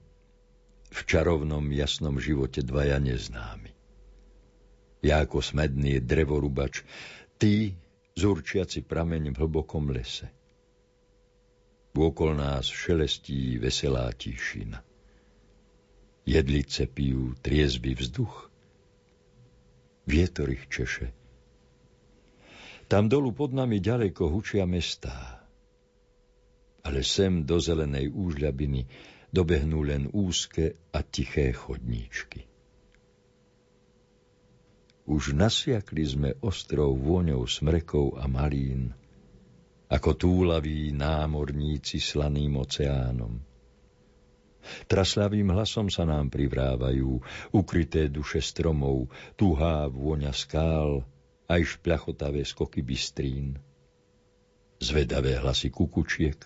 v 0.90 1.00
čarovnom 1.06 1.62
jasnom 1.70 2.18
živote 2.18 2.66
dvaja 2.66 2.98
neznámi. 2.98 3.70
Ja 5.06 5.22
ako 5.22 5.38
smedný 5.38 6.02
drevorubač, 6.02 6.82
ty 7.38 7.78
zurčiaci 8.18 8.82
prameň 8.82 9.30
v 9.30 9.38
hlbokom 9.38 9.94
lese. 9.94 10.26
Vôkol 11.94 12.42
nás 12.42 12.66
šelestí 12.66 13.54
veselá 13.62 14.10
tišina. 14.10 14.82
Jedlice 16.26 16.90
pijú 16.90 17.38
triezby 17.38 17.94
vzduch– 17.94 18.50
vietor 20.06 20.50
ich 20.50 20.66
češe. 20.66 21.14
Tam 22.90 23.08
dolu 23.08 23.32
pod 23.32 23.56
nami 23.56 23.80
ďaleko 23.80 24.28
hučia 24.28 24.68
mestá. 24.68 25.40
Ale 26.82 27.06
sem 27.06 27.46
do 27.46 27.62
zelenej 27.62 28.10
úžľabiny 28.10 28.84
dobehnú 29.30 29.86
len 29.86 30.10
úzke 30.12 30.76
a 30.92 31.00
tiché 31.00 31.54
chodníčky. 31.54 32.44
Už 35.08 35.34
nasiakli 35.34 36.04
sme 36.04 36.30
ostrov 36.42 36.94
vôňou 36.94 37.42
smrekov 37.46 38.18
a 38.18 38.28
malín, 38.30 38.94
ako 39.88 40.10
túlaví 40.14 40.94
námorníci 40.94 41.98
slaným 41.98 42.60
oceánom– 42.60 43.40
Traslavým 44.86 45.50
hlasom 45.50 45.90
sa 45.90 46.06
nám 46.06 46.30
privrávajú 46.30 47.18
ukryté 47.50 48.06
duše 48.06 48.38
stromov, 48.38 49.10
tuhá 49.34 49.90
vôňa 49.90 50.30
skál, 50.30 51.02
aj 51.50 51.78
špľachotavé 51.78 52.46
skoky 52.46 52.80
bystrín. 52.80 53.58
Zvedavé 54.82 55.38
hlasy 55.38 55.70
kukučiek, 55.70 56.38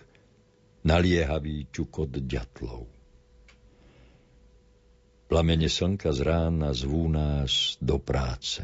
naliehavý 0.85 1.69
ťukot 1.73 2.11
ďatlov. 2.25 2.85
Plamene 5.27 5.67
slnka 5.67 6.15
z 6.15 6.19
rána 6.23 6.71
zvú 6.71 7.11
nás 7.11 7.75
do 7.83 7.99
práce. 7.99 8.63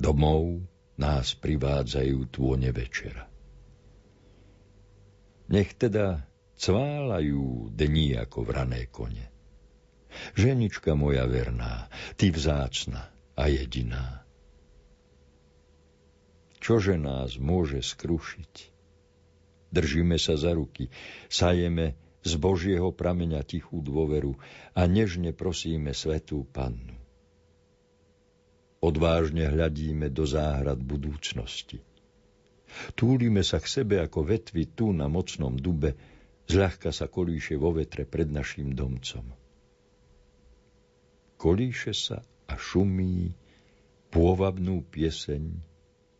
Domov 0.00 0.64
nás 0.96 1.36
privádzajú 1.36 2.18
tône 2.32 2.72
večera. 2.72 3.28
Nech 5.52 5.76
teda 5.76 6.24
cválajú 6.64 7.68
dní 7.76 8.16
ako 8.16 8.48
vrané 8.48 8.88
kone. 8.88 9.28
Ženička 10.32 10.96
moja 10.96 11.28
verná, 11.28 11.92
ty 12.16 12.32
vzácna 12.32 13.12
a 13.36 13.42
jediná. 13.52 14.24
Čože 16.64 16.96
nás 16.96 17.36
môže 17.36 17.84
skrušiť? 17.84 18.72
Držíme 19.68 20.16
sa 20.16 20.40
za 20.40 20.56
ruky, 20.56 20.88
sajeme 21.28 21.92
z 22.24 22.32
Božieho 22.40 22.88
prameňa 22.94 23.44
tichú 23.44 23.84
dôveru 23.84 24.32
a 24.72 24.88
nežne 24.88 25.36
prosíme 25.36 25.92
svetú 25.92 26.48
pannu. 26.48 26.96
Odvážne 28.80 29.52
hľadíme 29.52 30.08
do 30.08 30.24
záhrad 30.24 30.80
budúcnosti. 30.80 31.84
Túlime 32.96 33.44
sa 33.44 33.60
k 33.60 33.68
sebe 33.68 34.00
ako 34.00 34.24
vetvy 34.24 34.72
tu 34.72 34.96
na 34.96 35.04
mocnom 35.10 35.52
dube, 35.52 36.13
Zľahka 36.44 36.92
sa 36.92 37.08
kolíše 37.08 37.56
vo 37.56 37.72
vetre 37.72 38.04
pred 38.04 38.28
našim 38.28 38.76
domcom. 38.76 39.32
Kolíše 41.40 41.92
sa 41.96 42.20
a 42.48 42.54
šumí 42.56 43.32
pôvabnú 44.12 44.84
pieseň 44.92 45.42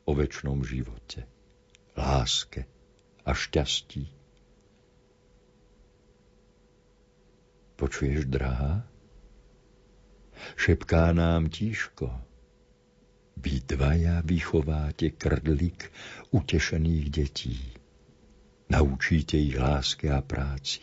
o 0.08 0.10
väčšnom 0.16 0.64
živote, 0.64 1.28
láske 1.96 2.64
a 3.24 3.30
šťastí. 3.36 4.04
Počuješ, 7.76 8.24
drahá? 8.30 8.84
Šepká 10.56 11.12
nám 11.12 11.52
tíško. 11.52 12.08
Vy 13.38 13.60
dvaja 13.66 14.24
vychováte 14.24 15.12
krdlik 15.12 15.92
utešených 16.32 17.06
detí 17.12 17.83
Naučíte 18.74 19.38
ich 19.38 19.54
láske 19.54 20.10
a 20.10 20.18
práci. 20.18 20.82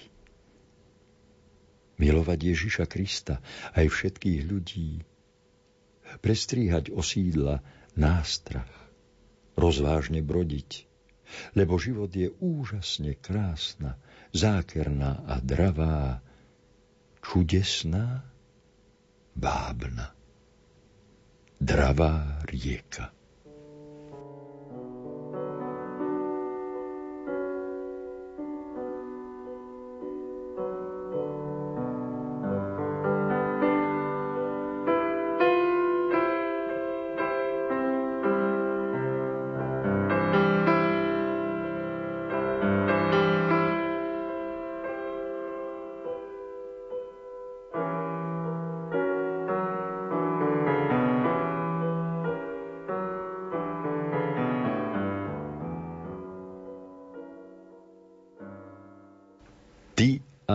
Milovať 1.99 2.39
Ježiša 2.39 2.87
Krista 2.87 3.43
aj 3.75 3.91
všetkých 3.91 4.47
ľudí. 4.47 5.03
Prestríhať 6.23 6.87
osídla 6.95 7.59
nástrach. 7.99 8.71
Rozvážne 9.59 10.23
brodiť. 10.23 10.87
Lebo 11.51 11.75
život 11.75 12.15
je 12.15 12.31
úžasne 12.39 13.19
krásna, 13.19 13.99
zákerná 14.31 15.27
a 15.27 15.43
dravá, 15.43 16.23
čudesná, 17.19 18.23
bábna, 19.35 20.15
dravá 21.59 22.39
rieka. 22.47 23.11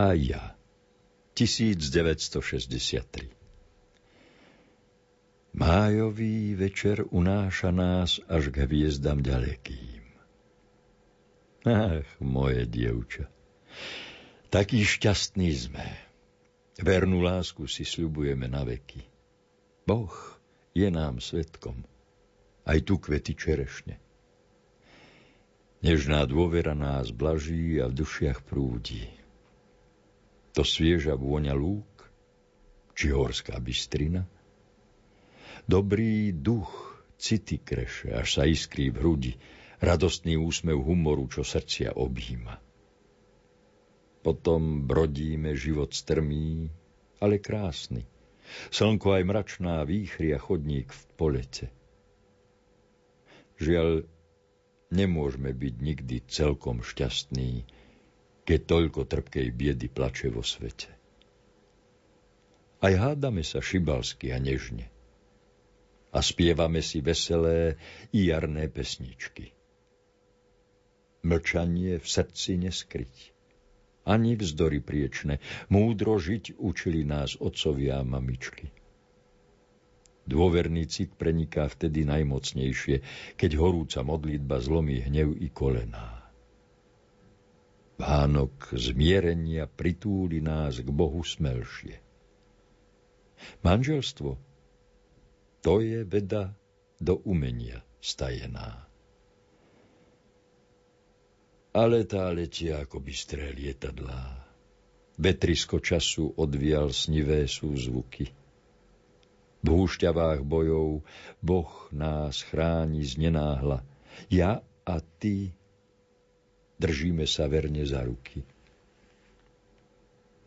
A 0.06 0.14
ja. 0.14 0.54
1963 1.34 3.34
Májový 5.56 6.52
večer 6.54 7.02
unáša 7.10 7.74
nás 7.74 8.22
až 8.30 8.54
k 8.54 8.70
hviezdam 8.70 9.24
ďalekým. 9.24 10.04
Ach, 11.66 12.06
moje 12.22 12.62
dievča, 12.70 13.26
taký 14.54 14.86
šťastný 14.86 15.50
sme. 15.56 15.88
Vernú 16.78 17.24
lásku 17.24 17.66
si 17.66 17.82
sľubujeme 17.82 18.46
na 18.46 18.62
veky. 18.62 19.02
Boh 19.88 20.14
je 20.76 20.92
nám 20.92 21.18
svetkom, 21.18 21.82
aj 22.62 22.78
tu 22.84 23.00
kvety 23.02 23.34
čerešne. 23.34 23.98
Nežná 25.82 26.22
dôvera 26.28 26.76
nás 26.76 27.10
blaží 27.10 27.82
a 27.82 27.88
v 27.88 27.96
dušiach 27.96 28.44
prúdi. 28.44 29.08
To 30.56 30.64
svieža 30.64 31.20
vôňa 31.20 31.52
lúk, 31.52 32.08
či 32.96 33.12
horská 33.12 33.60
bystrina– 33.60 34.24
Dobrý 35.66 36.30
duch 36.30 37.02
city 37.18 37.58
kreše, 37.58 38.14
až 38.14 38.38
sa 38.38 38.46
iskrí 38.46 38.94
v 38.94 39.02
hrudi, 39.02 39.32
radostný 39.82 40.38
úsmev 40.38 40.78
humoru, 40.78 41.26
čo 41.26 41.42
srdcia 41.42 41.98
objíma. 41.98 42.54
Potom 44.22 44.86
brodíme 44.86 45.58
život 45.58 45.90
strmý, 45.90 46.70
ale 47.18 47.42
krásny. 47.42 48.06
Slnko 48.70 49.18
aj 49.18 49.22
mračná 49.26 49.82
výchry 49.82 50.30
a 50.30 50.38
chodník 50.38 50.94
v 50.94 51.02
polete. 51.18 51.66
Žiaľ, 53.58 54.06
nemôžeme 54.94 55.50
byť 55.50 55.74
nikdy 55.82 56.16
celkom 56.30 56.86
šťastní, 56.86 57.66
keď 58.46 58.61
toľko 58.64 59.11
trpkej 59.11 59.50
biedy 59.50 59.90
plače 59.90 60.30
vo 60.30 60.46
svete. 60.46 60.88
Aj 62.80 62.94
hádame 62.94 63.42
sa 63.42 63.59
šibalsky 63.59 64.30
a 64.30 64.38
nežne 64.38 64.94
a 66.16 66.24
spievame 66.24 66.80
si 66.80 67.04
veselé 67.04 67.76
i 68.16 68.32
jarné 68.32 68.72
pesničky. 68.72 69.52
Mlčanie 71.28 72.00
v 72.00 72.06
srdci 72.09 72.56
neskryť. 72.56 73.14
Ani 74.09 74.38
vzdory 74.38 74.80
priečne, 74.80 75.42
múdro 75.68 76.16
žiť 76.16 76.56
učili 76.56 77.04
nás 77.04 77.37
otcovia 77.37 78.00
a 78.00 78.06
mamičky. 78.06 78.72
Dôverný 80.24 80.88
cit 80.88 81.12
preniká 81.18 81.68
vtedy 81.68 82.06
najmocnejšie, 82.09 82.96
keď 83.37 83.50
horúca 83.59 84.00
modlitba 84.06 84.62
zlomí 84.62 85.04
hnev 85.04 85.37
i 85.37 85.52
kolená. 85.52 86.15
Vánok 87.96 88.76
zmierenia 88.76 89.64
pritúli 89.64 90.44
nás 90.44 90.80
k 90.85 90.88
Bohu 90.92 91.24
smelšie. 91.24 91.96
Manželstvo 93.64 94.37
to 95.66 95.82
je 95.82 96.06
veda 96.06 96.54
do 97.02 97.18
umenia 97.26 97.82
stajená. 97.98 98.87
Ale 101.74 102.06
tá 102.06 102.30
letia 102.30 102.87
ako 102.87 103.02
bystré 103.02 103.50
lietadlá. 103.50 104.46
Vetrisko 105.18 105.82
času 105.82 106.38
odvial 106.38 106.94
snivé 106.94 107.50
sú 107.50 107.74
zvuky. 107.74 108.30
V 109.64 109.66
húšťavách 109.66 110.46
bojov 110.46 111.02
Boh 111.42 111.72
nás 111.90 112.46
chráni 112.46 113.02
z 113.02 113.26
nenáhla. 113.26 113.82
Ja 114.30 114.62
a 114.87 114.94
ty 115.18 115.50
držíme 116.76 117.24
sa 117.24 117.48
verne 117.48 117.84
za 117.84 118.04
ruky. 118.04 118.44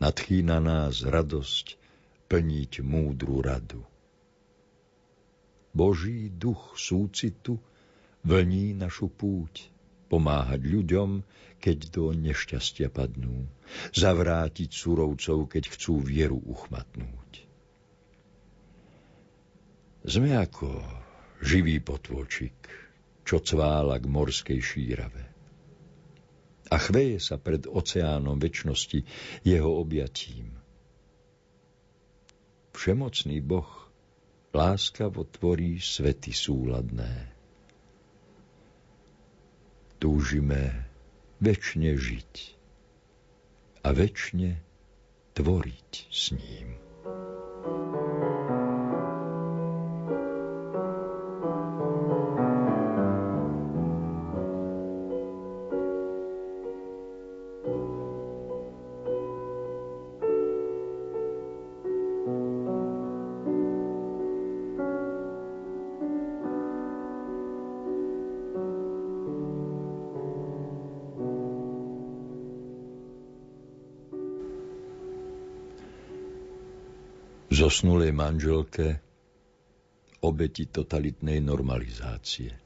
Nadchýna 0.00 0.58
nás 0.64 1.04
radosť 1.04 1.76
plniť 2.30 2.72
múdru 2.80 3.44
radu. 3.44 3.84
Boží 5.70 6.32
duch 6.32 6.74
súcitu 6.74 7.60
vlní 8.26 8.74
našu 8.74 9.06
púť, 9.12 9.70
pomáhať 10.10 10.66
ľuďom, 10.66 11.22
keď 11.62 11.78
do 11.94 12.10
nešťastia 12.10 12.90
padnú, 12.90 13.46
zavrátiť 13.94 14.70
surovcov, 14.72 15.46
keď 15.46 15.64
chcú 15.70 16.02
vieru 16.02 16.40
uchmatnúť. 16.42 17.46
Sme 20.00 20.32
ako 20.32 20.80
živý 21.44 21.78
potôčik, 21.84 22.56
čo 23.22 23.38
cvála 23.38 24.00
k 24.00 24.06
morskej 24.08 24.58
šírave. 24.58 25.29
A 26.70 26.76
chveje 26.78 27.18
sa 27.18 27.36
pred 27.36 27.66
oceánom 27.66 28.38
väčšnosti 28.38 29.02
jeho 29.42 29.70
objatím. 29.82 30.54
Všemocný 32.70 33.42
Boh 33.42 33.68
láskavo 34.54 35.26
tvorí 35.26 35.82
svety 35.82 36.30
súladné. 36.30 37.34
Túžime 40.00 40.88
väčšine 41.42 41.92
žiť 41.98 42.32
a 43.84 43.88
väčšine 43.92 44.50
tvoriť 45.36 45.92
s 46.08 46.24
ním. 46.32 46.89
Zosnulej 77.60 78.16
manželke 78.16 79.04
obeti 80.24 80.64
totalitnej 80.64 81.44
normalizácie. 81.44 82.56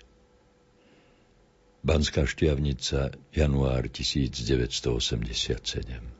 Banská 1.82 2.22
šťavnica, 2.22 3.10
január 3.34 3.90
1987 3.90 6.14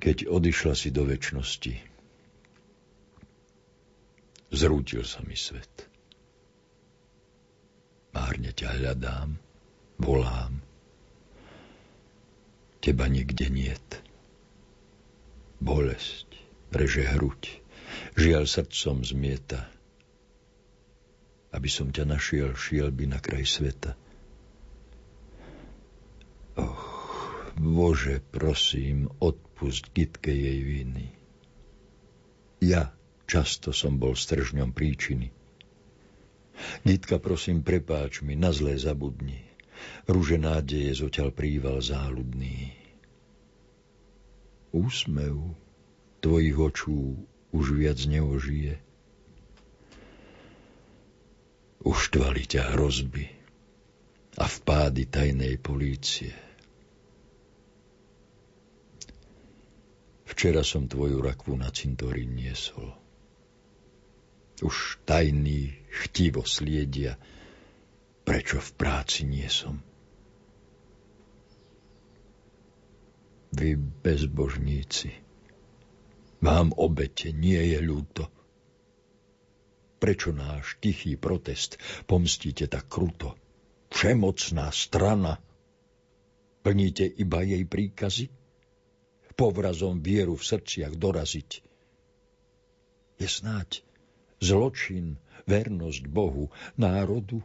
Keď 0.00 0.32
odišla 0.32 0.72
si 0.72 0.88
do 0.88 1.04
väčšnosti, 1.04 1.76
zrútil 4.48 5.04
sa 5.04 5.20
mi 5.24 5.36
svet. 5.36 5.88
Márne 8.16 8.56
ťa 8.56 8.80
hľadám, 8.80 9.36
volám, 10.00 10.64
teba 12.80 13.12
nikde 13.12 13.52
niet. 13.52 14.09
Bolesť 15.60 16.40
reže 16.72 17.04
hruď, 17.04 17.60
žiaľ 18.16 18.48
srdcom 18.48 19.04
zmieta. 19.04 19.68
Aby 21.52 21.68
som 21.68 21.92
ťa 21.92 22.08
našiel, 22.08 22.56
šiel 22.56 22.88
by 22.88 23.04
na 23.12 23.20
kraj 23.20 23.44
sveta. 23.44 23.92
Och, 26.56 26.80
Bože, 27.60 28.24
prosím, 28.32 29.12
odpust 29.20 29.92
Gitke 29.92 30.32
jej 30.32 30.64
viny. 30.64 31.12
Ja 32.64 32.96
často 33.28 33.76
som 33.76 34.00
bol 34.00 34.16
stržňom 34.16 34.72
príčiny. 34.72 35.28
Gitka, 36.88 37.20
prosím, 37.20 37.60
prepáč 37.60 38.24
mi, 38.24 38.32
na 38.32 38.48
zlé 38.56 38.80
zabudni. 38.80 39.44
Rúže 40.08 40.40
nádeje 40.40 41.04
zoťal 41.04 41.36
príval 41.36 41.84
záľudný 41.84 42.79
úsmev 44.70 45.54
tvojich 46.20 46.56
očú 46.56 47.16
už 47.50 47.64
viac 47.74 47.98
neožije. 48.06 48.78
Uštvali 51.80 52.42
ťa 52.44 52.76
hrozby 52.76 53.26
a 54.38 54.44
vpády 54.46 55.08
tajnej 55.08 55.56
polície. 55.58 56.36
Včera 60.28 60.62
som 60.62 60.86
tvoju 60.86 61.18
rakvu 61.18 61.58
na 61.58 61.72
cintorín 61.74 62.38
niesol. 62.38 62.94
Už 64.60 65.00
tajný 65.08 65.72
chtivo 66.04 66.44
sliedia, 66.44 67.16
prečo 68.22 68.60
v 68.62 68.70
práci 68.76 69.26
nie 69.26 69.48
som. 69.50 69.82
Vy 73.50 73.76
bezbožníci, 73.76 75.10
vám 76.40 76.70
obete 76.78 77.34
nie 77.34 77.60
je 77.74 77.78
ľúto. 77.82 78.30
Prečo 80.00 80.32
náš 80.32 80.80
tichý 80.80 81.20
protest 81.20 81.76
pomstíte 82.08 82.70
tak 82.70 82.88
kruto? 82.88 83.36
Všemocná 83.90 84.72
strana 84.72 85.36
Plníte 86.60 87.08
iba 87.08 87.40
jej 87.40 87.64
príkazy? 87.64 88.28
Povrazom 89.32 90.04
vieru 90.04 90.36
v 90.36 90.44
srdciach 90.44 90.92
doraziť. 90.92 91.50
Je 93.16 93.28
snáď 93.28 93.80
zločin, 94.44 95.16
vernosť 95.48 96.04
Bohu, 96.12 96.52
národu? 96.76 97.40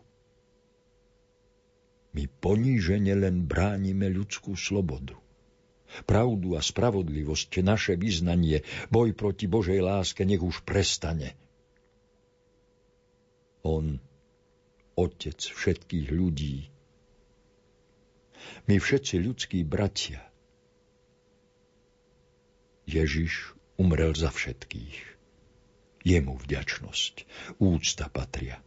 My 2.12 2.28
ponížene 2.28 3.15
len 3.15 3.48
bránime 3.48 4.12
ľudskú 4.12 4.60
slobodu. 4.60 5.15
Pravdu 6.03 6.60
a 6.60 6.62
spravodlivosť, 6.62 7.63
naše 7.63 7.95
vyznanie, 7.95 8.67
boj 8.91 9.15
proti 9.15 9.47
Božej 9.47 9.79
láske, 9.79 10.27
nech 10.27 10.43
už 10.43 10.67
prestane. 10.67 11.39
On, 13.63 13.95
Otec 14.99 15.39
všetkých 15.39 16.08
ľudí, 16.12 16.75
my 18.65 18.75
všetci 18.77 19.15
ľudskí 19.21 19.60
bratia. 19.65 20.21
Ježiš 22.86 23.58
umrel 23.81 24.13
za 24.13 24.29
všetkých. 24.29 24.97
Jemu 26.05 26.38
vďačnosť, 26.38 27.25
úcta 27.58 28.05
patria. 28.13 28.62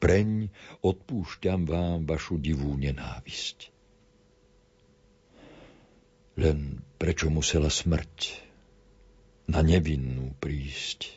Preň 0.00 0.48
odpúšťam 0.80 1.68
vám 1.68 2.08
vašu 2.08 2.40
divú 2.40 2.72
nenávisť. 2.80 3.77
Len 6.38 6.78
prečo 7.02 7.26
musela 7.34 7.66
smrť 7.66 8.38
na 9.50 9.58
nevinnú 9.58 10.38
prísť? 10.38 11.10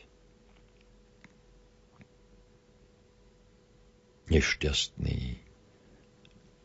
Nešťastný 4.26 5.38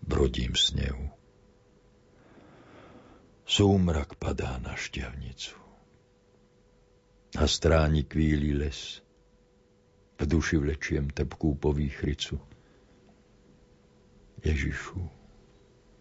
brodím 0.01 0.57
snehu. 0.57 1.13
Súmrak 3.45 4.17
padá 4.17 4.57
na 4.57 4.73
šťavnicu. 4.73 5.53
Na 7.37 7.45
stráni 7.45 8.09
kvíli 8.09 8.57
les. 8.57 9.05
V 10.17 10.25
duši 10.25 10.57
vlečiem 10.57 11.13
tepkú 11.13 11.53
povýchricu. 11.61 12.41
Ježišu, 14.41 14.97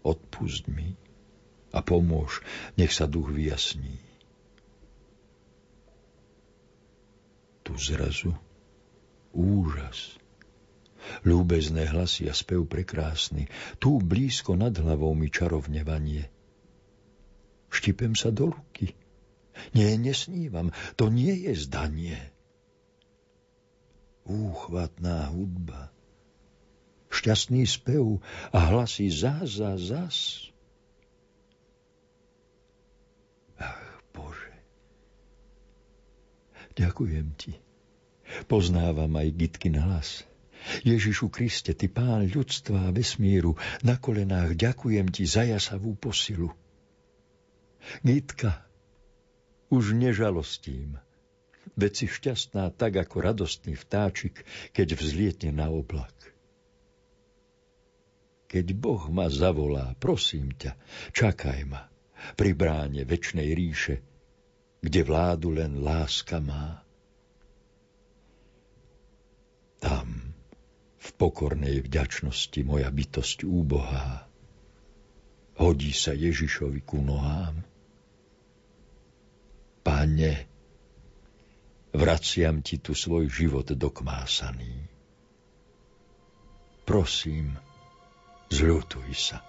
odpust 0.08 0.64
mi 0.72 0.96
a 1.74 1.80
pomôž, 1.82 2.42
nech 2.78 2.92
sa 2.94 3.06
duch 3.06 3.30
vyjasní. 3.30 3.98
Tu 7.66 7.72
zrazu 7.78 8.34
úžas 9.34 10.16
Ľúbezné 11.22 11.86
hlasy 11.86 12.26
a 12.26 12.34
spev 12.34 12.66
prekrásny, 12.66 13.46
tu 13.78 14.02
blízko 14.02 14.58
nad 14.58 14.74
hlavou 14.74 15.14
mi 15.14 15.30
čarovne. 15.30 15.86
Štipem 17.70 18.18
sa 18.18 18.34
do 18.34 18.50
ruky. 18.50 18.98
Nie, 19.72 19.96
nesnívam, 19.96 20.74
to 21.00 21.08
nie 21.08 21.32
je 21.48 21.52
zdanie. 21.56 22.18
Úchvatná 24.26 25.30
hudba, 25.30 25.94
šťastný 27.14 27.62
spev 27.64 28.18
a 28.50 28.58
hlasy 28.74 29.06
zás 29.08 29.62
a 29.62 29.78
zás. 29.78 30.50
Ach, 33.56 34.02
Bože, 34.10 34.52
ďakujem 36.76 37.26
Ti. 37.34 37.52
Poznávam 38.46 39.10
aj 39.16 39.28
Gitky 39.34 39.72
na 39.72 39.82
hlas. 39.88 40.22
Ježišu 40.82 41.30
Kriste, 41.30 41.72
Ty 41.72 41.88
Pán 41.88 42.26
ľudstva 42.26 42.90
a 42.90 42.94
vesmíru, 42.94 43.54
na 43.86 43.96
kolenách 43.96 44.58
ďakujem 44.58 45.08
Ti 45.10 45.24
za 45.24 45.46
jasavú 45.46 45.94
posilu. 45.94 46.50
Gitka, 48.02 48.66
už 49.70 49.94
nežalostím, 49.94 50.98
veď 51.78 51.92
si 51.94 52.06
šťastná 52.10 52.74
tak 52.74 52.98
ako 52.98 53.22
radostný 53.22 53.78
vtáčik, 53.78 54.42
keď 54.74 54.98
vzlietne 54.98 55.54
na 55.54 55.70
oblak. 55.70 56.14
Keď 58.46 58.66
Boh 58.78 59.10
ma 59.10 59.26
zavolá, 59.26 59.94
prosím 59.98 60.54
ťa, 60.54 60.78
čakaj 61.14 61.66
ma 61.66 61.90
pri 62.34 62.54
bráne 62.54 63.02
večnej 63.06 63.54
ríše, 63.54 64.02
kde 64.86 65.02
vládu 65.02 65.50
len 65.50 65.82
láska 65.82 66.38
má. 66.38 66.78
Tam 69.82 70.30
v 71.02 71.08
pokornej 71.18 71.82
vďačnosti 71.82 72.62
moja 72.62 72.86
bytosť 72.94 73.42
úbohá. 73.42 74.30
Hodí 75.58 75.90
sa 75.90 76.14
Ježišovi 76.14 76.86
ku 76.86 77.02
nohám. 77.02 77.66
Pane, 79.82 80.34
vraciam 81.90 82.62
ti 82.62 82.78
tu 82.78 82.94
svoj 82.94 83.26
život 83.26 83.66
dokmásaný. 83.66 84.86
Prosím, 86.86 87.58
zľutuj 88.54 89.10
sa. 89.18 89.42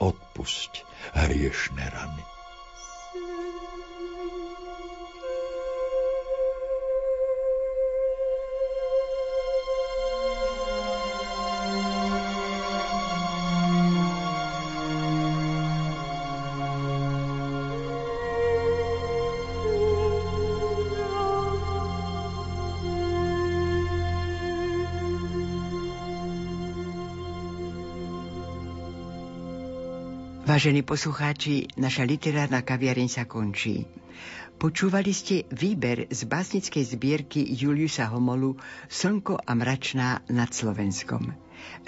Odpusť 0.00 0.80
hriešne 1.12 1.84
rany. 1.92 2.41
Vážení 30.52 30.84
poslucháči, 30.84 31.64
naša 31.80 32.04
literárna 32.04 32.60
kaviareň 32.60 33.08
sa 33.08 33.24
končí. 33.24 33.88
Počúvali 34.60 35.08
ste 35.16 35.48
výber 35.48 36.12
z 36.12 36.28
básnickej 36.28 36.92
zbierky 36.92 37.40
Juliusa 37.40 38.12
Homolu 38.12 38.60
Slnko 38.84 39.40
a 39.40 39.52
mračná 39.56 40.20
nad 40.28 40.52
Slovenskom. 40.52 41.32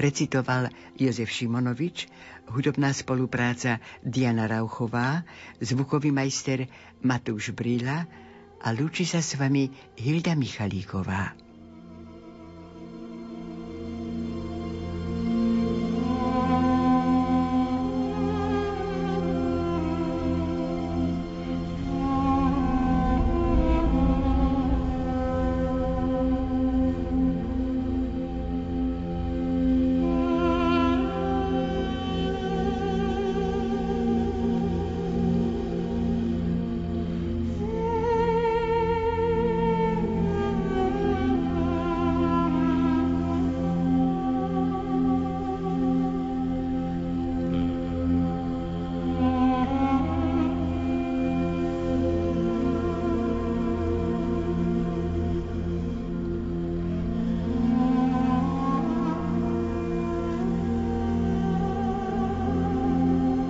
Recitoval 0.00 0.72
Jozef 0.96 1.29
Šimonovič, 1.29 2.09
hudobná 2.57 2.96
spolupráca 2.96 3.85
Diana 4.00 4.48
Rauchová, 4.48 5.29
zvukový 5.60 6.08
majster 6.08 6.65
Matúš 7.04 7.52
Brýla 7.52 8.08
a 8.65 8.73
lúči 8.73 9.04
sa 9.04 9.21
s 9.21 9.37
vami 9.37 9.69
Hilda 10.00 10.33
Michalíková. 10.33 11.44